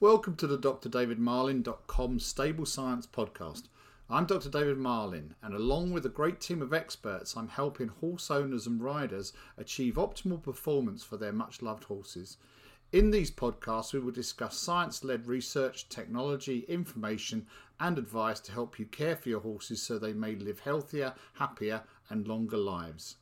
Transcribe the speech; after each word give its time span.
Welcome 0.00 0.34
to 0.36 0.48
the 0.48 0.58
Dr. 0.58 0.88
David 0.88 1.20
drdavidmarlin.com 1.20 2.18
Stable 2.18 2.66
Science 2.66 3.06
Podcast. 3.06 3.68
I'm 4.10 4.26
Dr. 4.26 4.50
David 4.50 4.76
Marlin, 4.76 5.36
and 5.40 5.54
along 5.54 5.92
with 5.92 6.04
a 6.04 6.08
great 6.08 6.40
team 6.40 6.62
of 6.62 6.74
experts, 6.74 7.36
I'm 7.36 7.46
helping 7.46 7.86
horse 7.86 8.28
owners 8.28 8.66
and 8.66 8.82
riders 8.82 9.32
achieve 9.56 9.94
optimal 9.94 10.42
performance 10.42 11.04
for 11.04 11.16
their 11.16 11.32
much 11.32 11.62
loved 11.62 11.84
horses. 11.84 12.38
In 12.90 13.12
these 13.12 13.30
podcasts, 13.30 13.92
we 13.92 14.00
will 14.00 14.10
discuss 14.10 14.58
science 14.58 15.04
led 15.04 15.28
research, 15.28 15.88
technology, 15.88 16.64
information, 16.66 17.46
and 17.78 17.96
advice 17.96 18.40
to 18.40 18.52
help 18.52 18.80
you 18.80 18.86
care 18.86 19.14
for 19.14 19.28
your 19.28 19.40
horses 19.40 19.80
so 19.80 19.96
they 19.96 20.12
may 20.12 20.34
live 20.34 20.58
healthier, 20.58 21.14
happier, 21.34 21.84
and 22.10 22.26
longer 22.26 22.58
lives. 22.58 23.14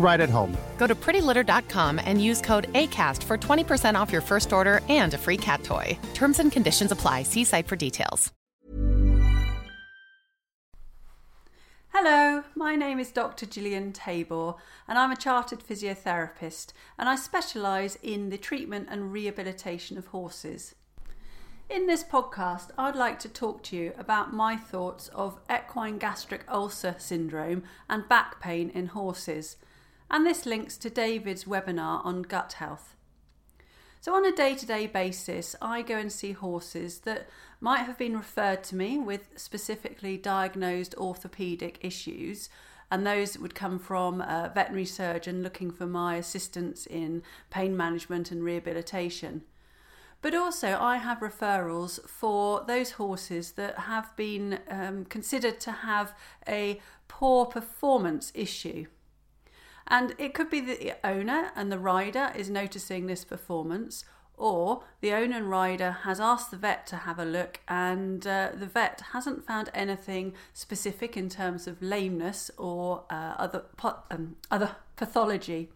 right 0.00 0.20
at 0.20 0.28
home. 0.30 0.56
Go 0.76 0.86
to 0.86 0.94
prettylitter.com 0.94 2.00
and 2.04 2.20
use 2.22 2.40
code 2.40 2.72
ACAST 2.72 3.22
for 3.22 3.38
20% 3.38 3.94
off 3.94 4.10
your 4.10 4.22
first 4.22 4.52
order 4.52 4.80
and 4.88 5.14
a 5.14 5.18
free 5.18 5.36
cat 5.36 5.62
toy. 5.62 5.96
Terms 6.14 6.40
and 6.40 6.50
conditions 6.50 6.90
apply. 6.90 7.22
See 7.22 7.44
site 7.44 7.68
for 7.68 7.76
details. 7.76 8.32
Hello, 11.92 12.44
my 12.54 12.76
name 12.76 13.00
is 13.00 13.10
Dr. 13.10 13.46
Gillian 13.46 13.92
Tabor, 13.92 14.54
and 14.86 14.96
I'm 14.96 15.10
a 15.10 15.16
chartered 15.16 15.58
physiotherapist, 15.58 16.72
and 16.96 17.08
I 17.08 17.16
specialise 17.16 17.96
in 17.96 18.30
the 18.30 18.38
treatment 18.38 18.86
and 18.90 19.12
rehabilitation 19.12 19.98
of 19.98 20.06
horses. 20.06 20.76
In 21.68 21.86
this 21.86 22.04
podcast, 22.04 22.70
I'd 22.78 22.94
like 22.94 23.18
to 23.18 23.28
talk 23.28 23.64
to 23.64 23.76
you 23.76 23.92
about 23.98 24.32
my 24.32 24.56
thoughts 24.56 25.08
of 25.08 25.40
equine 25.52 25.98
gastric 25.98 26.44
ulcer 26.48 26.94
syndrome 26.96 27.64
and 27.88 28.08
back 28.08 28.40
pain 28.40 28.70
in 28.70 28.86
horses, 28.86 29.56
and 30.10 30.26
this 30.26 30.44
links 30.44 30.76
to 30.78 30.90
David's 30.90 31.44
webinar 31.44 32.04
on 32.04 32.22
gut 32.22 32.54
health. 32.54 32.96
So, 34.00 34.14
on 34.14 34.24
a 34.24 34.32
day 34.32 34.54
to 34.54 34.66
day 34.66 34.86
basis, 34.86 35.54
I 35.60 35.82
go 35.82 35.96
and 35.96 36.10
see 36.10 36.32
horses 36.32 37.00
that 37.00 37.28
might 37.60 37.82
have 37.82 37.98
been 37.98 38.16
referred 38.16 38.64
to 38.64 38.76
me 38.76 38.98
with 38.98 39.28
specifically 39.36 40.16
diagnosed 40.16 40.94
orthopaedic 40.96 41.76
issues, 41.82 42.48
and 42.90 43.06
those 43.06 43.38
would 43.38 43.54
come 43.54 43.78
from 43.78 44.22
a 44.22 44.50
veterinary 44.54 44.86
surgeon 44.86 45.42
looking 45.42 45.70
for 45.70 45.86
my 45.86 46.16
assistance 46.16 46.86
in 46.86 47.22
pain 47.50 47.76
management 47.76 48.30
and 48.30 48.42
rehabilitation. 48.42 49.42
But 50.22 50.34
also, 50.34 50.78
I 50.80 50.96
have 50.96 51.20
referrals 51.20 52.06
for 52.08 52.64
those 52.66 52.92
horses 52.92 53.52
that 53.52 53.80
have 53.80 54.16
been 54.16 54.60
um, 54.68 55.04
considered 55.04 55.60
to 55.60 55.72
have 55.72 56.14
a 56.48 56.80
poor 57.06 57.46
performance 57.46 58.32
issue. 58.34 58.86
And 59.90 60.14
it 60.18 60.34
could 60.34 60.48
be 60.48 60.60
the 60.60 60.94
owner 61.04 61.50
and 61.56 61.70
the 61.70 61.78
rider 61.78 62.30
is 62.36 62.48
noticing 62.48 63.06
this 63.06 63.24
performance, 63.24 64.04
or 64.36 64.84
the 65.00 65.12
owner 65.12 65.36
and 65.36 65.50
rider 65.50 65.90
has 66.04 66.20
asked 66.20 66.50
the 66.50 66.56
vet 66.56 66.86
to 66.86 66.96
have 66.96 67.18
a 67.18 67.24
look 67.24 67.60
and 67.68 68.26
uh, 68.26 68.50
the 68.54 68.66
vet 68.66 69.02
hasn't 69.12 69.46
found 69.46 69.68
anything 69.74 70.32
specific 70.54 71.16
in 71.16 71.28
terms 71.28 71.66
of 71.66 71.82
lameness 71.82 72.50
or 72.56 73.04
uh, 73.10 73.34
other, 73.36 73.64
um, 74.10 74.36
other 74.50 74.76
pathology. 74.96 75.68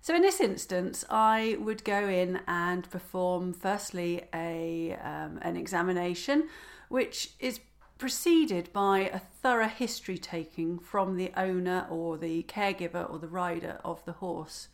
So, 0.00 0.14
in 0.14 0.22
this 0.22 0.40
instance, 0.40 1.04
I 1.10 1.56
would 1.58 1.82
go 1.82 2.08
in 2.08 2.40
and 2.46 2.88
perform 2.88 3.52
firstly 3.52 4.22
a, 4.32 4.96
um, 5.02 5.40
an 5.42 5.56
examination, 5.56 6.48
which 6.88 7.30
is 7.40 7.58
preceded 7.98 8.72
by 8.72 9.00
a 9.00 9.18
thorough 9.18 9.68
history 9.68 10.18
taking 10.18 10.78
from 10.78 11.16
the 11.16 11.32
owner 11.36 11.86
or 11.90 12.18
the 12.18 12.42
caregiver 12.44 13.10
or 13.10 13.18
the 13.18 13.28
rider 13.28 13.80
of 13.84 14.04
the 14.04 14.12
horse. 14.12 14.68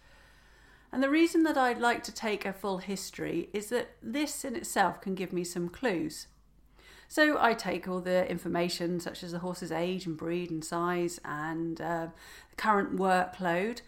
And 0.91 1.03
the 1.03 1.11
reason 1.11 1.43
that 1.45 1.57
I'd 1.57 1.79
like 1.79 2.03
to 2.05 2.13
take 2.13 2.45
a 2.45 2.53
full 2.53 2.79
history 2.79 3.49
is 3.53 3.69
that 3.69 3.91
this 4.03 4.45
in 4.45 4.57
itself 4.57 5.01
can 5.01 5.15
give 5.15 5.33
me 5.33 5.45
some 5.45 5.69
clues. 5.69 6.27
So 7.09 7.37
I 7.41 7.55
take 7.55 7.87
all 7.87 8.01
the 8.01 8.29
information, 8.31 8.99
such 8.99 9.23
as 9.23 9.33
the 9.33 9.39
horse's 9.39 9.73
age 9.73 10.07
and 10.07 10.17
breed 10.17 10.51
and 10.51 10.65
size 10.65 11.21
and 11.25 11.81
uh, 11.81 12.07
current 12.57 12.97
workload, 12.97 13.83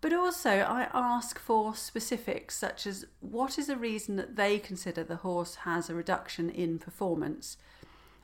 but 0.00 0.12
also 0.12 0.50
I 0.50 0.88
ask 0.92 1.38
for 1.38 1.74
specifics, 1.74 2.56
such 2.56 2.86
as 2.86 3.06
what 3.20 3.58
is 3.58 3.68
the 3.68 3.76
reason 3.76 4.16
that 4.16 4.36
they 4.36 4.58
consider 4.58 5.04
the 5.04 5.16
horse 5.16 5.54
has 5.56 5.88
a 5.88 5.94
reduction 5.94 6.50
in 6.50 6.78
performance 6.78 7.56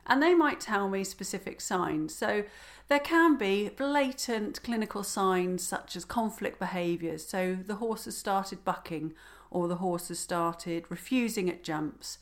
and 0.09 0.21
they 0.21 0.33
might 0.33 0.59
tell 0.59 0.89
me 0.89 1.03
specific 1.03 1.61
signs. 1.61 2.13
So 2.15 2.43
there 2.87 2.99
can 2.99 3.37
be 3.37 3.69
blatant 3.69 4.61
clinical 4.63 5.03
signs 5.03 5.63
such 5.63 5.95
as 5.95 6.03
conflict 6.03 6.59
behaviours. 6.59 7.25
So 7.25 7.55
the 7.65 7.75
horse 7.75 8.05
has 8.05 8.17
started 8.17 8.65
bucking, 8.65 9.13
or 9.51 9.67
the 9.67 9.75
horse 9.75 10.07
has 10.07 10.19
started 10.19 10.85
refusing 10.89 11.49
at 11.49 11.63
jumps. 11.63 12.17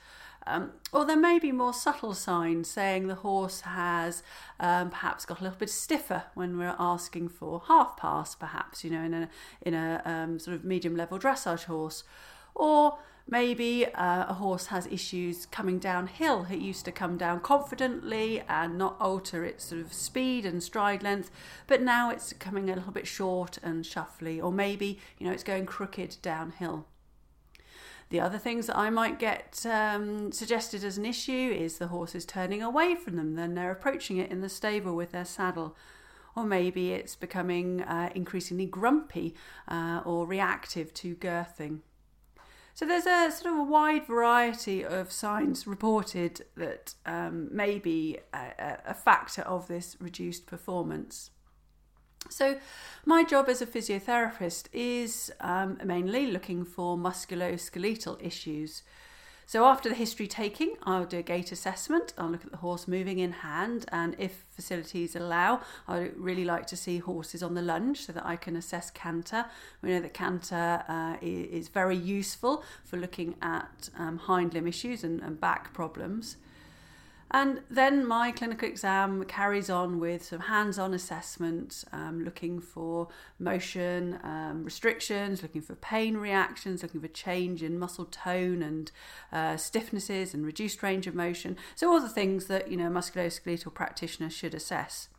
Um, 0.45 0.71
or 0.93 1.05
there 1.05 1.17
may 1.17 1.39
be 1.39 1.51
more 1.51 1.73
subtle 1.73 2.13
signs 2.13 2.69
saying 2.69 3.07
the 3.07 3.15
horse 3.15 3.61
has 3.61 4.23
um, 4.59 4.89
perhaps 4.89 5.25
got 5.25 5.41
a 5.41 5.43
little 5.43 5.57
bit 5.57 5.69
stiffer 5.69 6.23
when 6.35 6.57
we're 6.57 6.75
asking 6.79 7.29
for 7.29 7.63
half 7.67 7.97
pass, 7.97 8.33
perhaps, 8.33 8.83
you 8.83 8.89
know, 8.89 9.03
in 9.03 9.13
a, 9.13 9.29
in 9.61 9.73
a 9.73 10.01
um, 10.05 10.39
sort 10.39 10.55
of 10.55 10.63
medium 10.63 10.95
level 10.95 11.19
dressage 11.19 11.65
horse. 11.65 12.03
Or 12.55 12.97
Maybe 13.29 13.85
uh, 13.85 14.25
a 14.29 14.33
horse 14.35 14.67
has 14.67 14.87
issues 14.87 15.45
coming 15.47 15.79
downhill. 15.79 16.47
It 16.49 16.59
used 16.59 16.85
to 16.85 16.93
come 16.93 17.17
down 17.17 17.41
confidently 17.41 18.41
and 18.47 18.77
not 18.77 18.95
alter 19.01 19.43
its 19.43 19.65
sort 19.65 19.81
of 19.81 19.91
speed 19.91 20.45
and 20.45 20.63
stride 20.63 21.03
length, 21.03 21.29
but 21.67 21.81
now 21.81 22.09
it's 22.09 22.31
coming 22.33 22.69
a 22.69 22.75
little 22.75 22.93
bit 22.93 23.05
short 23.05 23.57
and 23.61 23.83
shuffly, 23.83 24.41
or 24.41 24.51
maybe 24.51 24.97
you 25.17 25.27
know 25.27 25.33
it's 25.33 25.43
going 25.43 25.65
crooked 25.65 26.15
downhill. 26.21 26.85
The 28.09 28.21
other 28.21 28.37
things 28.37 28.67
that 28.67 28.77
I 28.77 28.89
might 28.89 29.19
get 29.19 29.65
um, 29.69 30.31
suggested 30.31 30.85
as 30.85 30.97
an 30.97 31.05
issue 31.05 31.53
is 31.53 31.77
the 31.77 31.87
horse 31.87 32.15
is 32.15 32.25
turning 32.25 32.63
away 32.63 32.95
from 32.95 33.17
them, 33.17 33.35
then 33.35 33.55
they're 33.55 33.71
approaching 33.71 34.15
it 34.15 34.31
in 34.31 34.39
the 34.39 34.47
stable 34.47 34.95
with 34.95 35.11
their 35.11 35.25
saddle. 35.25 35.75
Or 36.33 36.45
maybe 36.45 36.93
it's 36.93 37.17
becoming 37.17 37.81
uh, 37.81 38.09
increasingly 38.15 38.67
grumpy 38.67 39.35
uh, 39.67 40.01
or 40.05 40.25
reactive 40.25 40.93
to 40.93 41.15
girthing. 41.15 41.81
So 42.77 42.85
there's 42.85 43.07
a 43.07 43.31
sort 43.31 43.55
of 43.55 43.59
a 43.61 43.63
wide 43.63 44.05
variety 44.05 44.85
of 44.85 45.11
signs 45.11 45.65
reported 45.65 46.45
that 46.57 46.93
um, 47.07 47.49
may 47.51 47.79
be 47.79 48.19
a, 48.31 48.77
a 48.85 48.93
factor 48.93 49.41
of 49.41 49.67
this 49.67 49.97
reduced 49.99 50.45
performance. 50.45 51.31
So, 52.29 52.59
my 53.03 53.23
job 53.23 53.49
as 53.49 53.63
a 53.63 53.65
physiotherapist 53.65 54.67
is 54.73 55.33
um, 55.39 55.79
mainly 55.83 56.27
looking 56.27 56.65
for 56.65 56.95
musculoskeletal 56.95 58.23
issues. 58.23 58.83
So, 59.49 59.63
after 59.63 59.87
the 59.87 59.95
history 59.95 60.27
taking, 60.27 60.73
I'll 60.83 61.05
do 61.05 61.19
a 61.19 61.23
gait 61.23 61.53
assessment. 61.53 62.11
I'll 62.17 62.29
look 62.29 62.43
at 62.43 62.51
the 62.51 62.57
horse 62.57 62.85
moving 62.85 63.19
in 63.19 63.31
hand, 63.31 63.85
and 63.93 64.13
if 64.19 64.43
facilities 64.49 65.15
allow, 65.15 65.61
I 65.87 66.09
really 66.17 66.43
like 66.43 66.67
to 66.67 66.75
see 66.75 66.97
horses 66.97 67.41
on 67.41 67.53
the 67.53 67.61
lunge 67.61 68.01
so 68.01 68.11
that 68.11 68.25
I 68.25 68.35
can 68.35 68.57
assess 68.57 68.91
canter. 68.91 69.45
We 69.81 69.91
know 69.91 70.01
that 70.01 70.13
canter 70.13 70.83
uh, 70.89 71.15
is 71.21 71.69
very 71.69 71.95
useful 71.95 72.61
for 72.83 72.97
looking 72.97 73.35
at 73.41 73.89
um, 73.97 74.17
hind 74.17 74.53
limb 74.53 74.67
issues 74.67 75.05
and, 75.05 75.21
and 75.21 75.39
back 75.39 75.73
problems. 75.73 76.35
And 77.29 77.61
then 77.69 78.05
my 78.05 78.31
clinical 78.31 78.67
exam 78.69 79.25
carries 79.25 79.69
on 79.69 79.99
with 79.99 80.23
some 80.25 80.39
hands 80.41 80.79
on 80.79 80.93
assessment, 80.93 81.83
um, 81.91 82.23
looking 82.23 82.61
for 82.61 83.09
motion 83.37 84.19
um, 84.23 84.63
restrictions, 84.63 85.41
looking 85.41 85.61
for 85.61 85.75
pain 85.75 86.15
reactions, 86.15 86.83
looking 86.83 87.01
for 87.01 87.09
change 87.09 87.61
in 87.61 87.77
muscle 87.77 88.05
tone 88.05 88.63
and 88.63 88.91
uh, 89.33 89.55
stiffnesses 89.55 90.33
and 90.33 90.45
reduced 90.45 90.81
range 90.81 91.05
of 91.05 91.15
motion. 91.15 91.57
So, 91.75 91.91
all 91.91 91.99
the 91.99 92.07
things 92.07 92.45
that 92.45 92.71
you 92.71 92.77
know, 92.77 92.89
musculoskeletal 92.89 93.73
practitioners 93.73 94.33
should 94.33 94.53
assess. 94.53 95.09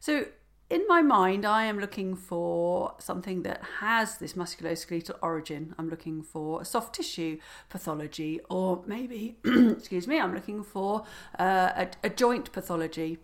So, 0.00 0.26
in 0.70 0.84
my 0.88 1.02
mind, 1.02 1.44
I 1.44 1.66
am 1.66 1.78
looking 1.78 2.16
for 2.16 2.94
something 2.98 3.42
that 3.42 3.62
has 3.80 4.16
this 4.16 4.32
musculoskeletal 4.32 5.16
origin. 5.20 5.74
I'm 5.78 5.90
looking 5.90 6.22
for 6.22 6.62
a 6.62 6.64
soft 6.64 6.94
tissue 6.94 7.38
pathology, 7.68 8.40
or 8.48 8.82
maybe, 8.86 9.36
excuse 9.44 10.08
me, 10.08 10.18
I'm 10.18 10.34
looking 10.34 10.62
for 10.62 11.04
uh, 11.38 11.70
a, 11.76 11.88
a, 12.04 12.08
joint 12.08 12.50
pathology. 12.52 13.18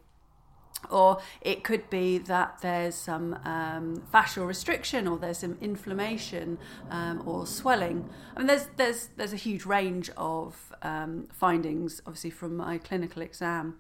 Or 0.91 1.21
it 1.41 1.63
could 1.63 1.91
be 1.91 2.19
that 2.19 2.59
there's 2.63 2.95
some 2.95 3.35
um, 3.45 4.03
fascial 4.13 4.47
restriction, 4.47 5.07
or 5.09 5.19
there's 5.19 5.39
some 5.39 5.57
inflammation 5.61 6.59
um, 6.91 7.23
or 7.27 7.47
swelling. 7.47 8.09
I 8.35 8.39
mean, 8.39 8.47
there's 8.47 8.69
there's 8.77 9.09
there's 9.17 9.35
a 9.35 9.37
huge 9.37 9.67
range 9.67 10.11
of 10.17 10.73
um, 10.81 11.29
findings, 11.33 12.01
obviously 12.07 12.31
from 12.31 12.57
my 12.57 12.79
clinical 12.79 13.21
exam. 13.21 13.77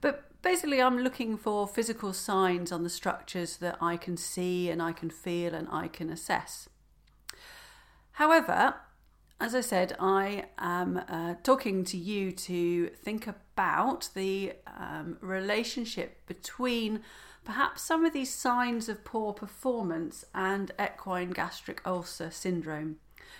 But 0.00 0.31
basically, 0.42 0.82
I'm 0.82 0.98
looking 0.98 1.36
for 1.36 1.66
physical 1.66 2.12
signs 2.12 2.72
on 2.72 2.82
the 2.82 2.90
structures 2.90 3.56
that 3.58 3.78
I 3.80 3.96
can 3.96 4.16
see 4.16 4.68
and 4.70 4.82
I 4.82 4.92
can 4.92 5.10
feel 5.10 5.54
and 5.54 5.68
I 5.70 5.88
can 5.88 6.10
assess. 6.10 6.68
However, 8.12 8.74
as 9.40 9.54
I 9.54 9.60
said, 9.60 9.96
I 9.98 10.44
am 10.58 11.02
uh, 11.08 11.34
talking 11.42 11.82
to 11.84 11.96
you 11.96 12.30
to 12.30 12.88
think 12.90 13.26
about 13.26 14.10
the 14.14 14.52
um, 14.66 15.18
relationship 15.20 16.24
between 16.26 17.00
perhaps 17.44 17.82
some 17.82 18.04
of 18.04 18.12
these 18.12 18.32
signs 18.32 18.88
of 18.88 19.04
poor 19.04 19.32
performance 19.32 20.24
and 20.32 20.70
equine 20.80 21.30
gastric 21.30 21.82
ulcer 21.84 22.30
syndrome. 22.30 22.98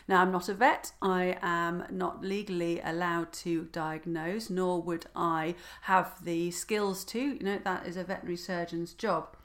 Now, 0.08 0.22
I'm 0.22 0.32
not 0.32 0.48
a 0.48 0.54
vet, 0.54 0.92
I 1.00 1.38
am 1.42 1.84
not 1.90 2.22
legally 2.24 2.80
allowed 2.80 3.32
to 3.34 3.64
diagnose, 3.72 4.50
nor 4.50 4.82
would 4.82 5.06
I 5.14 5.54
have 5.82 6.24
the 6.24 6.50
skills 6.50 7.04
to. 7.06 7.18
You 7.18 7.42
know, 7.42 7.60
that 7.64 7.86
is 7.86 7.96
a 7.96 8.04
veterinary 8.04 8.36
surgeon's 8.36 8.92
job. 8.94 9.36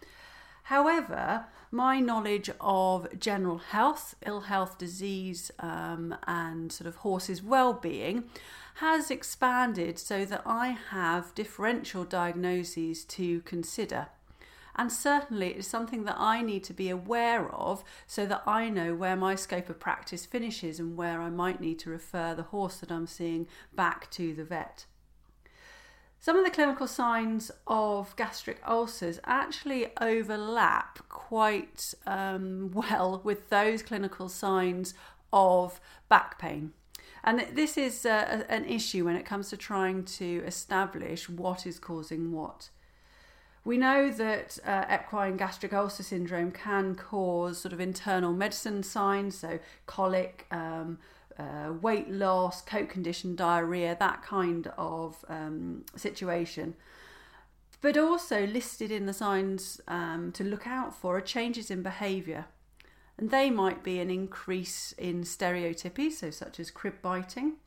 However, 0.64 1.46
my 1.72 2.00
knowledge 2.00 2.50
of 2.60 3.08
general 3.20 3.58
health, 3.58 4.16
ill 4.26 4.42
health, 4.42 4.78
disease, 4.78 5.52
um, 5.60 6.16
and 6.28 6.72
sort 6.72 6.88
of 6.88 6.98
horses' 6.98 7.42
well 7.42 7.74
being 7.74 8.26
has 8.76 9.10
expanded 9.10 9.98
so 9.98 10.26
that 10.26 10.44
I 10.46 10.78
have 10.92 11.34
differential 11.36 12.04
diagnoses 12.04 13.06
to 13.06 13.42
consider. 13.42 14.08
And 14.78 14.92
certainly 14.92 15.48
it 15.48 15.58
is 15.58 15.68
something 15.68 16.04
that 16.04 16.18
I 16.20 16.42
need 16.42 16.64
to 16.66 16.74
be 16.74 16.90
aware 16.90 17.50
of 17.50 17.84
so 18.06 18.26
that 18.28 18.44
I 18.46 18.70
know 18.70 18.94
where 18.94 19.16
my 19.16 19.34
scope 19.34 19.70
of 19.70 19.80
practice 19.80 20.26
finishes 20.26 20.80
and 20.80 20.96
where 20.96 21.20
I 21.22 21.30
might 21.30 21.60
need 21.60 21.80
to 21.80 21.90
refer 21.90 22.36
the 22.36 22.44
horse 22.44 22.78
that 22.78 22.92
I'm 22.92 23.08
seeing 23.08 23.48
back 23.76 24.12
to 24.12 24.36
the 24.36 24.44
vet. 24.44 24.86
Some 26.20 26.38
of 26.38 26.46
the 26.46 26.52
clinical 26.52 26.88
signs 26.88 27.52
of 27.68 28.16
gastric 28.16 28.62
ulcers 28.68 29.20
actually 29.24 29.88
overlap 30.00 31.00
quite 31.10 31.94
um, 32.06 32.72
well 32.74 33.22
with 33.24 33.50
those 33.50 33.82
clinical 33.82 34.30
signs 34.30 34.94
of 35.34 35.80
back 36.10 36.38
pain. 36.40 36.74
And 37.24 37.46
this 37.54 37.78
is 37.78 38.06
uh, 38.06 38.44
an 38.48 38.66
issue 38.66 39.06
when 39.06 39.16
it 39.16 39.26
comes 39.26 39.50
to 39.50 39.58
trying 39.58 40.06
to 40.06 40.44
establish 40.46 41.28
what 41.28 41.66
is 41.66 41.80
causing 41.80 42.32
what. 42.32 42.70
We 43.68 43.78
know 43.78 44.10
that 44.12 44.60
uh, 44.66 44.86
equine 44.90 45.36
gastric 45.36 45.74
ulcer 45.74 46.02
syndrome 46.02 46.52
can 46.54 46.96
cause 46.96 47.58
sort 47.58 47.74
of 47.74 47.82
internal 47.82 48.32
medicine 48.32 48.82
signs, 48.82 49.38
so 49.40 49.60
colic, 49.86 50.46
um, 50.52 51.00
uh, 51.38 51.74
weight 51.82 52.10
loss, 52.10 52.62
coat 52.62 52.88
condition, 52.88 53.36
diarrhea, 53.36 53.98
that 54.00 54.24
kind 54.24 54.72
of 54.78 55.26
um, 55.28 55.84
situation. 55.98 56.76
But 57.82 57.98
also 57.98 58.46
listed 58.46 58.90
in 58.90 59.06
the 59.06 59.12
signs 59.12 59.82
um, 59.90 60.32
to 60.32 60.46
look 60.46 60.66
out 60.66 60.96
for 60.96 61.18
are 61.18 61.22
changes 61.22 61.70
in 61.70 61.84
behaviour. 61.84 62.46
And 63.18 63.32
they 63.32 63.50
might 63.50 63.84
be 63.84 64.00
an 64.00 64.10
increase 64.10 64.94
in 64.94 65.26
stereotypy, 65.26 66.10
so 66.10 66.30
such 66.30 66.62
as 66.62 66.72
crib 66.72 67.02
biting, 67.02 67.58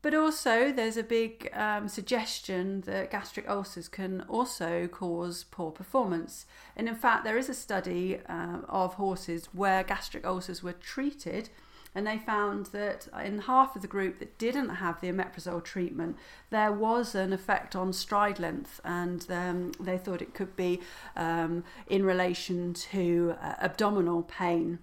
but 0.00 0.14
also, 0.14 0.70
there's 0.70 0.96
a 0.96 1.02
big 1.02 1.50
um, 1.54 1.88
suggestion 1.88 2.82
that 2.82 3.10
gastric 3.10 3.48
ulcers 3.48 3.88
can 3.88 4.20
also 4.28 4.86
cause 4.86 5.44
poor 5.50 5.72
performance. 5.72 6.46
And 6.76 6.88
in 6.88 6.94
fact, 6.94 7.24
there 7.24 7.36
is 7.36 7.48
a 7.48 7.54
study 7.54 8.20
um, 8.26 8.64
of 8.68 8.94
horses 8.94 9.48
where 9.52 9.82
gastric 9.82 10.24
ulcers 10.24 10.62
were 10.62 10.72
treated, 10.72 11.50
and 11.96 12.06
they 12.06 12.18
found 12.18 12.66
that 12.66 13.08
in 13.24 13.40
half 13.40 13.74
of 13.74 13.82
the 13.82 13.88
group 13.88 14.20
that 14.20 14.38
didn't 14.38 14.68
have 14.68 15.00
the 15.00 15.08
omeprazole 15.08 15.64
treatment, 15.64 16.16
there 16.50 16.70
was 16.70 17.16
an 17.16 17.32
effect 17.32 17.74
on 17.74 17.92
stride 17.92 18.38
length, 18.38 18.80
and 18.84 19.26
um, 19.30 19.72
they 19.80 19.98
thought 19.98 20.22
it 20.22 20.32
could 20.32 20.54
be 20.54 20.80
um, 21.16 21.64
in 21.88 22.04
relation 22.04 22.72
to 22.72 23.34
uh, 23.42 23.54
abdominal 23.60 24.22
pain. 24.22 24.78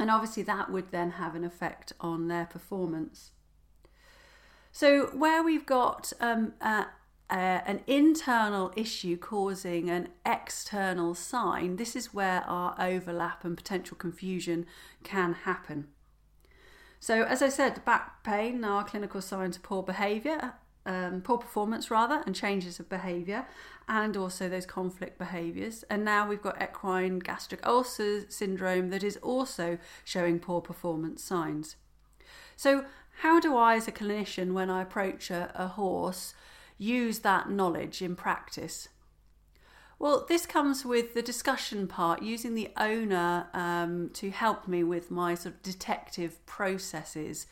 And 0.00 0.10
obviously, 0.10 0.42
that 0.42 0.72
would 0.72 0.90
then 0.90 1.12
have 1.12 1.36
an 1.36 1.44
effect 1.44 1.92
on 2.00 2.26
their 2.26 2.46
performance. 2.46 3.30
So, 4.76 5.06
where 5.16 5.40
we've 5.40 5.64
got 5.64 6.12
um, 6.20 6.54
uh, 6.60 6.86
uh, 7.30 7.60
an 7.64 7.82
internal 7.86 8.72
issue 8.74 9.16
causing 9.16 9.88
an 9.88 10.08
external 10.26 11.14
sign, 11.14 11.76
this 11.76 11.94
is 11.94 12.12
where 12.12 12.40
our 12.40 12.74
overlap 12.76 13.44
and 13.44 13.56
potential 13.56 13.96
confusion 13.96 14.66
can 15.04 15.34
happen. 15.44 15.86
So, 16.98 17.22
as 17.22 17.40
I 17.40 17.50
said, 17.50 17.84
back 17.84 18.24
pain, 18.24 18.64
our 18.64 18.82
clinical 18.82 19.20
signs 19.20 19.54
of 19.54 19.62
poor 19.62 19.84
behaviour, 19.84 20.54
um, 20.84 21.20
poor 21.20 21.38
performance 21.38 21.88
rather, 21.88 22.24
and 22.26 22.34
changes 22.34 22.80
of 22.80 22.88
behaviour, 22.88 23.46
and 23.86 24.16
also 24.16 24.48
those 24.48 24.66
conflict 24.66 25.18
behaviours. 25.18 25.84
And 25.88 26.04
now 26.04 26.28
we've 26.28 26.42
got 26.42 26.60
equine 26.60 27.20
gastric 27.20 27.64
ulcer 27.64 28.28
syndrome 28.28 28.90
that 28.90 29.04
is 29.04 29.18
also 29.18 29.78
showing 30.02 30.40
poor 30.40 30.60
performance 30.60 31.22
signs. 31.22 31.76
So, 32.56 32.84
how 33.18 33.40
do 33.40 33.56
I, 33.56 33.76
as 33.76 33.88
a 33.88 33.92
clinician, 33.92 34.52
when 34.52 34.70
I 34.70 34.82
approach 34.82 35.30
a, 35.30 35.50
a 35.54 35.68
horse, 35.68 36.34
use 36.78 37.20
that 37.20 37.50
knowledge 37.50 38.02
in 38.02 38.16
practice? 38.16 38.88
Well, 39.98 40.26
this 40.28 40.44
comes 40.44 40.84
with 40.84 41.14
the 41.14 41.22
discussion 41.22 41.86
part, 41.86 42.22
using 42.22 42.54
the 42.54 42.70
owner 42.76 43.46
um, 43.54 44.10
to 44.14 44.30
help 44.30 44.66
me 44.66 44.82
with 44.82 45.10
my 45.10 45.34
sort 45.34 45.54
of 45.54 45.62
detective 45.62 46.44
processes. 46.46 47.46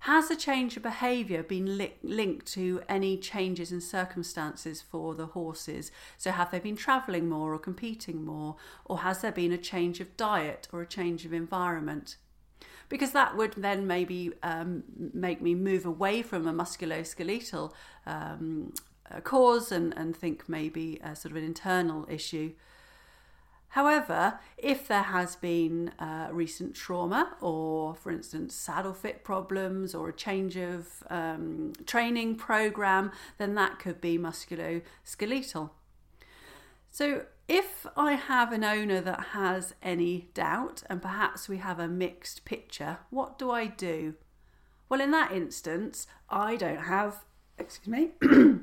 Has 0.00 0.30
a 0.30 0.36
change 0.36 0.76
of 0.76 0.82
behaviour 0.82 1.42
been 1.42 1.78
li- 1.78 1.94
linked 2.02 2.44
to 2.52 2.82
any 2.90 3.16
changes 3.16 3.72
in 3.72 3.80
circumstances 3.80 4.82
for 4.82 5.14
the 5.14 5.28
horses? 5.28 5.90
So, 6.18 6.30
have 6.30 6.50
they 6.50 6.58
been 6.58 6.76
travelling 6.76 7.26
more 7.26 7.54
or 7.54 7.58
competing 7.58 8.22
more? 8.22 8.56
Or 8.84 8.98
has 8.98 9.22
there 9.22 9.32
been 9.32 9.50
a 9.50 9.56
change 9.56 10.00
of 10.00 10.14
diet 10.18 10.68
or 10.70 10.82
a 10.82 10.86
change 10.86 11.24
of 11.24 11.32
environment? 11.32 12.16
Because 12.94 13.10
that 13.10 13.36
would 13.36 13.54
then 13.56 13.88
maybe 13.88 14.30
um, 14.44 14.84
make 15.12 15.42
me 15.42 15.52
move 15.52 15.84
away 15.84 16.22
from 16.22 16.46
a 16.46 16.52
musculoskeletal 16.52 17.72
um, 18.06 18.72
cause 19.24 19.72
and, 19.72 19.92
and 19.96 20.16
think 20.16 20.48
maybe 20.48 21.00
a 21.02 21.16
sort 21.16 21.32
of 21.32 21.36
an 21.36 21.42
internal 21.42 22.06
issue. 22.08 22.52
However, 23.70 24.38
if 24.56 24.86
there 24.86 25.02
has 25.02 25.34
been 25.34 25.88
uh, 25.98 26.28
recent 26.30 26.76
trauma, 26.76 27.34
or 27.40 27.96
for 27.96 28.12
instance, 28.12 28.54
saddle 28.54 28.94
fit 28.94 29.24
problems, 29.24 29.92
or 29.92 30.10
a 30.10 30.12
change 30.12 30.56
of 30.56 31.02
um, 31.10 31.72
training 31.86 32.36
program, 32.36 33.10
then 33.38 33.56
that 33.56 33.80
could 33.80 34.00
be 34.00 34.16
musculoskeletal. 34.16 35.70
So, 36.92 37.24
if 37.48 37.86
I 37.96 38.12
have 38.12 38.52
an 38.52 38.64
owner 38.64 39.00
that 39.00 39.20
has 39.32 39.74
any 39.82 40.28
doubt 40.34 40.82
and 40.88 41.02
perhaps 41.02 41.48
we 41.48 41.58
have 41.58 41.78
a 41.78 41.88
mixed 41.88 42.44
picture, 42.44 42.98
what 43.10 43.38
do 43.38 43.50
I 43.50 43.66
do? 43.66 44.14
Well, 44.88 45.00
in 45.00 45.10
that 45.10 45.32
instance, 45.32 46.06
I 46.30 46.56
don't 46.56 46.84
have, 46.84 47.24
excuse 47.58 47.88
me, 47.88 48.10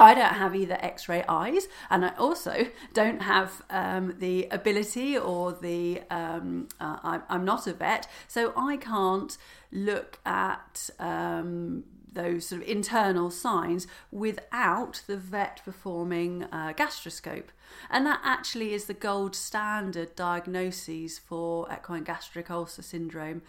I 0.00 0.14
don't 0.14 0.34
have 0.34 0.54
either 0.54 0.78
x 0.80 1.08
ray 1.08 1.24
eyes, 1.28 1.66
and 1.90 2.04
I 2.04 2.14
also 2.16 2.68
don't 2.94 3.22
have 3.22 3.62
um, 3.68 4.14
the 4.18 4.46
ability 4.50 5.18
or 5.18 5.52
the, 5.52 6.02
um, 6.10 6.68
uh, 6.80 6.98
I'm, 7.02 7.22
I'm, 7.28 7.44
not 7.44 7.66
a 7.66 7.72
vet, 7.72 8.06
so 8.28 8.52
I 8.56 8.76
can't 8.76 9.36
look 9.72 10.20
at 10.24 10.90
um, 11.00 11.84
those 12.12 12.46
sort 12.46 12.62
of 12.62 12.68
internal 12.68 13.30
signs 13.30 13.86
without 14.10 15.02
the 15.06 15.16
vet 15.16 15.60
performing 15.64 16.44
a 16.44 16.74
gastroscope. 16.76 17.48
And 17.90 18.06
that 18.06 18.20
actually 18.24 18.72
is 18.72 18.86
the 18.86 18.94
gold 18.94 19.36
standard 19.36 20.16
diagnosis 20.16 21.18
for 21.18 21.68
equine 21.72 22.04
gastric 22.04 22.50
ulcer 22.50 22.82
syndrome. 22.82 23.42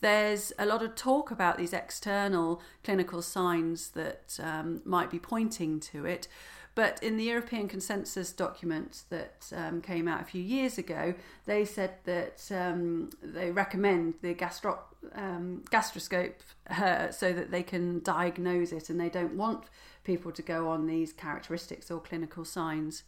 There's 0.00 0.52
a 0.58 0.66
lot 0.66 0.82
of 0.82 0.94
talk 0.94 1.30
about 1.30 1.58
these 1.58 1.72
external 1.72 2.60
clinical 2.82 3.22
signs 3.22 3.88
that 3.90 4.38
um, 4.42 4.82
might 4.84 5.10
be 5.10 5.18
pointing 5.18 5.80
to 5.80 6.04
it. 6.04 6.28
But 6.74 7.00
in 7.02 7.16
the 7.16 7.24
European 7.24 7.68
consensus 7.68 8.32
document 8.32 9.04
that 9.10 9.46
um, 9.54 9.80
came 9.80 10.08
out 10.08 10.20
a 10.20 10.24
few 10.24 10.42
years 10.42 10.76
ago, 10.76 11.14
they 11.46 11.64
said 11.64 11.94
that 12.04 12.50
um, 12.50 13.10
they 13.22 13.52
recommend 13.52 14.14
the 14.22 14.34
gastro- 14.34 14.82
um, 15.14 15.62
gastroscope 15.70 16.40
uh, 16.68 17.10
so 17.12 17.32
that 17.32 17.52
they 17.52 17.62
can 17.62 18.00
diagnose 18.02 18.72
it 18.72 18.90
and 18.90 18.98
they 18.98 19.08
don't 19.08 19.36
want 19.36 19.64
people 20.02 20.32
to 20.32 20.42
go 20.42 20.68
on 20.68 20.86
these 20.86 21.12
characteristics 21.12 21.90
or 21.90 22.00
clinical 22.00 22.44
signs. 22.44 23.04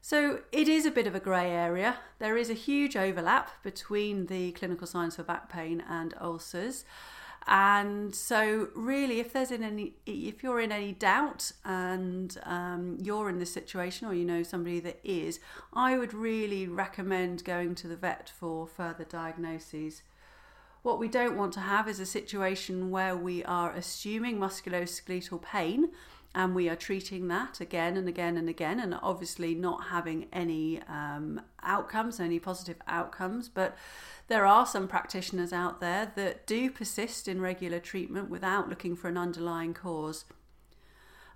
So 0.00 0.40
it 0.52 0.68
is 0.68 0.86
a 0.86 0.90
bit 0.90 1.06
of 1.06 1.14
a 1.14 1.20
grey 1.20 1.50
area. 1.50 1.98
There 2.18 2.36
is 2.36 2.50
a 2.50 2.54
huge 2.54 2.96
overlap 2.96 3.62
between 3.62 4.26
the 4.26 4.52
clinical 4.52 4.86
signs 4.86 5.16
for 5.16 5.22
back 5.22 5.48
pain 5.48 5.82
and 5.88 6.14
ulcers. 6.20 6.84
And 7.50 8.14
so, 8.14 8.68
really, 8.74 9.20
if 9.20 9.32
there's 9.32 9.50
in 9.50 9.62
any, 9.62 9.94
if 10.04 10.42
you're 10.42 10.60
in 10.60 10.70
any 10.70 10.92
doubt 10.92 11.50
and 11.64 12.36
um, 12.42 12.98
you're 13.00 13.30
in 13.30 13.38
this 13.38 13.50
situation, 13.50 14.06
or 14.06 14.12
you 14.12 14.26
know 14.26 14.42
somebody 14.42 14.80
that 14.80 15.00
is, 15.02 15.40
I 15.72 15.96
would 15.96 16.12
really 16.12 16.68
recommend 16.68 17.44
going 17.44 17.74
to 17.76 17.88
the 17.88 17.96
vet 17.96 18.30
for 18.38 18.66
further 18.66 19.04
diagnoses. 19.04 20.02
What 20.82 20.98
we 20.98 21.08
don't 21.08 21.38
want 21.38 21.54
to 21.54 21.60
have 21.60 21.88
is 21.88 22.00
a 22.00 22.06
situation 22.06 22.90
where 22.90 23.16
we 23.16 23.42
are 23.44 23.72
assuming 23.72 24.38
musculoskeletal 24.38 25.40
pain 25.40 25.88
and 26.34 26.54
we 26.54 26.68
are 26.68 26.76
treating 26.76 27.28
that 27.28 27.60
again 27.60 27.96
and 27.96 28.08
again 28.08 28.36
and 28.36 28.48
again, 28.48 28.78
and 28.78 28.94
obviously 29.02 29.54
not 29.54 29.84
having 29.88 30.26
any 30.32 30.80
um, 30.82 31.40
outcomes, 31.62 32.20
any 32.20 32.38
positive 32.38 32.76
outcomes. 32.86 33.48
But 33.48 33.76
there 34.28 34.46
are 34.46 34.66
some 34.66 34.88
practitioners 34.88 35.52
out 35.52 35.80
there 35.80 36.12
that 36.16 36.46
do 36.46 36.70
persist 36.70 37.28
in 37.28 37.40
regular 37.40 37.80
treatment 37.80 38.28
without 38.28 38.68
looking 38.68 38.94
for 38.94 39.08
an 39.08 39.16
underlying 39.16 39.74
cause. 39.74 40.26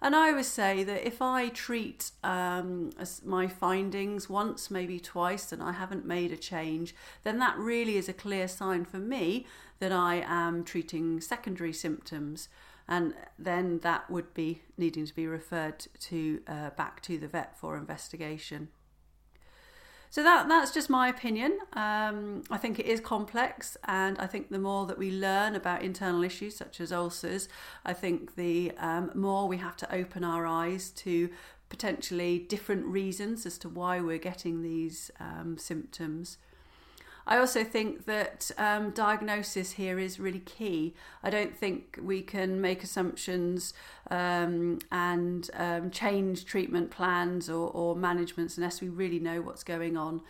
And 0.03 0.17
I 0.17 0.31
always 0.31 0.49
say 0.49 0.83
that 0.83 1.07
if 1.07 1.23
I 1.23 1.49
treat 1.49 2.11
um, 2.25 2.91
my 3.25 3.47
findings 3.47 4.29
once, 4.29 4.69
maybe 4.69 4.99
twice, 4.99 5.53
and 5.53 5.63
I 5.63 5.73
haven't 5.73 6.05
made 6.05 6.33
a 6.33 6.37
change, 6.37 6.93
then 7.23 7.39
that 7.39 7.57
really 7.57 7.97
is 7.97 8.09
a 8.09 8.13
clear 8.13 8.49
sign 8.49 8.85
for 8.85 8.99
me 8.99 9.47
that 9.79 9.93
I 9.93 10.25
am 10.27 10.65
treating 10.65 11.21
secondary 11.21 11.73
symptoms 11.73 12.49
and 12.89 13.15
then 13.39 13.79
that 13.81 14.11
would 14.11 14.35
be 14.35 14.63
needing 14.77 15.07
to 15.07 15.15
be 15.15 15.27
referred 15.27 15.87
to 16.01 16.41
uh, 16.47 16.71
back 16.71 17.01
to 17.03 17.19
the 17.19 17.29
vet 17.29 17.59
for 17.59 17.77
investigation. 17.77 18.69
So 20.11 20.23
that 20.23 20.47
that's 20.47 20.73
just 20.73 20.91
my 20.91 21.09
opinion. 21.09 21.59
Um, 21.73 22.43
I 22.51 22.59
think 22.59 22.79
it 22.79 22.85
is 22.85 23.01
complex, 23.01 23.79
and 23.85 24.19
I 24.19 24.27
think 24.27 24.51
the 24.51 24.59
more 24.59 24.85
that 24.85 24.99
we 24.99 25.11
learn 25.11 25.55
about 25.55 25.81
internal 25.81 26.23
issues 26.23 26.55
such 26.55 26.83
as 26.83 26.93
ulcers, 26.93 27.49
I 27.83 27.95
think 27.95 28.35
the 28.37 28.73
um, 28.77 29.11
more 29.15 29.49
we 29.49 29.57
have 29.57 29.75
to 29.79 29.95
open 29.95 30.23
our 30.23 30.47
eyes 30.47 30.91
to 30.91 31.31
potentially 31.71 32.39
different 32.39 32.85
reasons 32.85 33.47
as 33.47 33.57
to 33.57 33.71
why 33.71 34.03
we're 34.03 34.19
getting 34.19 34.61
these 34.61 35.11
um, 35.19 35.57
symptoms. 35.57 36.37
I 37.27 37.39
also 37.39 37.63
think 37.63 38.07
that 38.07 38.51
um, 38.59 38.91
diagnosis 38.91 39.73
here 39.73 39.99
is 39.99 40.19
really 40.19 40.41
key. 40.41 40.95
I 41.23 41.31
don't 41.31 41.57
think 41.57 41.99
we 42.03 42.21
can 42.23 42.61
make 42.61 42.83
assumptions 42.83 43.75
um, 44.11 44.81
and 44.91 45.49
um, 45.55 45.91
change 45.91 46.45
treatment 46.45 46.91
plans 46.91 47.49
or, 47.49 47.71
or 47.71 47.95
managements 47.95 48.57
unless 48.57 48.81
we 48.81 48.89
really 48.89 49.21
know 49.21 49.41
what's 49.41 49.63
going 49.63 49.97
on. 49.97 50.21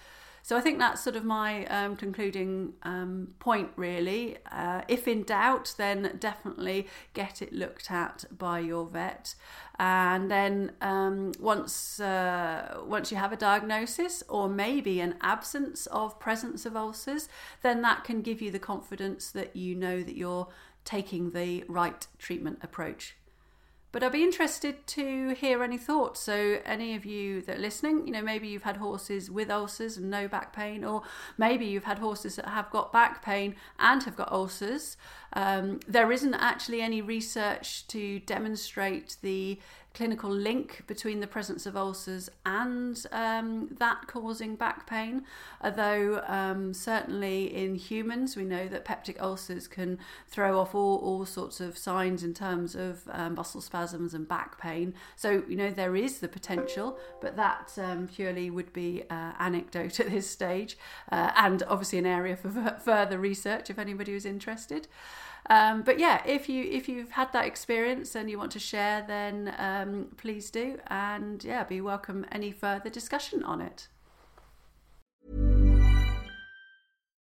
So 0.44 0.56
I 0.56 0.61
think 0.61 0.80
that's 0.80 1.02
sort 1.02 1.14
of 1.14 1.25
my 1.25 1.66
um, 1.66 1.94
concluding 1.96 2.72
um, 2.82 3.28
point, 3.38 3.70
really. 3.76 4.38
Uh, 4.50 4.82
if 4.88 5.06
in 5.06 5.22
doubt, 5.22 5.75
then 5.78 6.16
definitely 6.18 6.88
get 7.14 7.40
it 7.40 7.52
looked 7.52 7.92
at 7.92 8.25
by 8.37 8.58
your 8.58 8.87
vet. 8.87 9.37
And 9.78 10.30
then 10.30 10.72
um, 10.80 11.32
once 11.38 12.00
uh, 12.00 12.80
once 12.84 13.11
you 13.11 13.16
have 13.18 13.32
a 13.32 13.37
diagnosis 13.37 14.22
or 14.28 14.49
maybe 14.49 15.00
an 15.00 15.14
absence 15.20 15.87
of 15.87 16.18
presence 16.18 16.66
of 16.66 16.76
ulcers, 16.76 17.28
then 17.62 17.80
that 17.82 18.02
can 18.02 18.20
give 18.20 18.42
you 18.42 18.50
the 18.50 18.58
confidence 18.58 19.30
that 19.30 19.54
you 19.54 19.75
know 19.76 20.02
that 20.02 20.16
you're 20.16 20.49
taking 20.84 21.30
the 21.30 21.64
right 21.68 22.06
treatment 22.18 22.58
approach. 22.62 23.14
But 23.92 24.02
I'd 24.02 24.12
be 24.12 24.22
interested 24.22 24.87
to 24.87 25.34
hear 25.34 25.62
any 25.62 25.76
thoughts. 25.76 26.18
So, 26.20 26.61
any 26.64 26.94
of 26.94 27.04
you 27.04 27.42
that 27.42 27.58
are 27.58 27.61
listening, 27.61 28.06
you 28.06 28.12
know, 28.12 28.22
maybe 28.22 28.49
you've 28.49 28.62
had 28.62 28.78
horses 28.78 29.30
with 29.30 29.50
ulcers 29.50 29.99
and 29.99 30.11
no 30.11 30.26
back 30.28 30.54
pain, 30.54 30.82
or 30.82 31.02
maybe 31.37 31.66
you've 31.66 31.84
had 31.84 31.99
horses 31.99 32.37
that 32.37 32.46
have 32.46 32.70
got 32.70 32.90
back 32.90 33.22
pain 33.22 33.54
and 33.78 34.02
have 34.04 34.16
got 34.16 34.32
ulcers. 34.32 34.96
Um, 35.34 35.80
there 35.87 36.11
isn't 36.11 36.34
actually 36.34 36.80
any 36.80 37.02
research 37.02 37.87
to 37.88 38.20
demonstrate 38.20 39.18
the 39.20 39.58
clinical 39.94 40.30
link 40.30 40.82
between 40.87 41.20
the 41.20 41.26
presence 41.26 41.66
of 41.66 41.76
ulcers 41.76 42.30
and 42.46 43.04
um, 43.12 43.68
that 43.78 44.06
causing 44.06 44.56
back 44.56 44.87
pain. 44.87 45.25
Although, 45.62 46.22
um, 46.26 46.72
certainly 46.72 47.54
in 47.54 47.75
humans, 47.75 48.37
we 48.37 48.44
know 48.44 48.68
that 48.68 48.84
peptic 48.84 49.20
ulcers 49.20 49.68
can 49.68 49.99
throw 50.28 50.58
off 50.58 50.75
all, 50.75 50.99
all 50.99 51.26
sorts 51.26 51.61
of 51.61 51.76
signs 51.76 52.22
in 52.22 52.34
terms 52.34 52.75
of 52.75 53.02
um, 53.11 53.34
muscle 53.34 53.61
spasms 53.61 54.14
and 54.14 54.26
back 54.26 54.58
pain. 54.58 54.94
So, 55.16 55.42
you 55.49 55.56
know, 55.56 55.70
there 55.70 55.96
is 55.96 56.20
the 56.20 56.28
potential, 56.28 56.99
but 57.20 57.37
that 57.37 57.72
um, 57.78 58.08
purely 58.08 58.50
would 58.50 58.72
be 58.72 59.02
uh, 59.11 59.32
anecdote 59.38 60.00
at 60.00 60.11
this 60.11 60.28
stage 60.28 60.76
uh, 61.11 61.30
and 61.37 61.62
obviously 61.64 61.99
an 61.99 62.06
area 62.06 62.37
for 62.37 62.78
further 62.84 63.18
research 63.18 63.70
if 63.70 63.78
anybody 63.78 64.14
was 64.14 64.25
interested. 64.25 64.88
Um, 65.50 65.82
but 65.82 65.99
yeah, 65.99 66.22
if 66.25 66.49
you 66.49 66.64
if 66.64 66.88
you've 66.88 67.11
had 67.11 67.32
that 67.32 67.46
experience 67.46 68.14
and 68.14 68.30
you 68.30 68.38
want 68.38 68.52
to 68.52 68.58
share, 68.58 69.04
then 69.06 69.54
um, 69.58 70.08
please 70.16 70.50
do, 70.50 70.78
and 70.87 71.42
yeah, 71.42 71.64
be 71.64 71.80
welcome 71.80 72.25
any 72.30 72.52
further 72.52 72.90
discussion 72.90 73.42
on 73.42 73.61
it. 73.61 73.88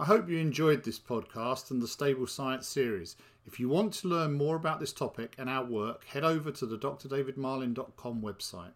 I 0.00 0.06
hope 0.06 0.30
you 0.30 0.38
enjoyed 0.38 0.84
this 0.84 0.98
podcast 0.98 1.70
and 1.70 1.82
the 1.82 1.86
Stable 1.86 2.26
Science 2.26 2.66
series. 2.66 3.16
If 3.44 3.60
you 3.60 3.68
want 3.68 3.92
to 3.92 4.08
learn 4.08 4.32
more 4.32 4.56
about 4.56 4.80
this 4.80 4.94
topic 4.94 5.34
and 5.36 5.46
our 5.46 5.62
work, 5.62 6.06
head 6.06 6.24
over 6.24 6.50
to 6.50 6.64
the 6.64 6.78
drdavidmarlin.com 6.78 8.22
website. 8.22 8.72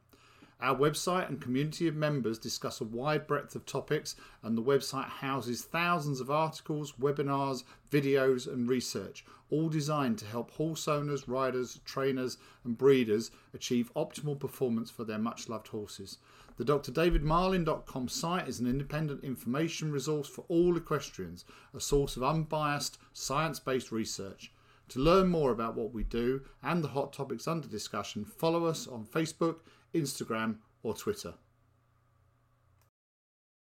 Our 0.61 0.77
website 0.77 1.31
and 1.31 1.41
community 1.41 1.89
of 1.89 1.97
members 1.97 2.39
discuss 2.39 2.83
a 2.83 2.85
wide 2.85 3.27
breadth 3.27 3.55
of 3.57 3.65
topics, 3.65 4.17
and 4.43 4.55
the 4.55 4.63
website 4.63 5.09
houses 5.09 5.63
thousands 5.63 6.21
of 6.21 6.31
articles, 6.31 6.93
webinars, 7.01 7.65
videos, 7.91 8.47
and 8.47 8.69
research, 8.69 9.25
all 9.49 9.71
designed 9.71 10.19
to 10.19 10.27
help 10.27 10.51
horse 10.51 10.87
owners, 10.87 11.27
riders, 11.27 11.81
trainers, 11.87 12.37
and 12.65 12.77
breeders 12.77 13.31
achieve 13.55 13.91
optimal 13.97 14.39
performance 14.39 14.91
for 14.91 15.05
their 15.05 15.19
much 15.19 15.49
loved 15.49 15.69
horses. 15.69 16.19
The 16.57 16.65
drdavidmarlin.com 16.65 18.09
site 18.09 18.47
is 18.47 18.61
an 18.61 18.69
independent 18.69 19.25
information 19.25 19.91
resource 19.91 20.29
for 20.29 20.45
all 20.49 20.77
equestrians, 20.77 21.45
a 21.75 21.81
source 21.81 22.17
of 22.17 22.23
unbiased, 22.23 22.99
science 23.13 23.59
based 23.59 23.91
research. 23.91 24.53
To 24.91 25.01
learn 25.01 25.29
more 25.29 25.51
about 25.51 25.75
what 25.75 25.93
we 25.93 26.05
do 26.05 26.43
and 26.63 26.85
the 26.85 26.89
hot 26.89 27.13
topics 27.13 27.49
under 27.49 27.67
discussion, 27.67 28.25
follow 28.25 28.67
us 28.67 28.87
on 28.87 29.05
Facebook, 29.05 29.61
Instagram, 29.95 30.59
or 30.83 30.95
Twitter. 30.95 31.35